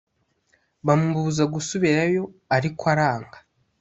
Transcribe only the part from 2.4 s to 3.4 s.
ariko aranga.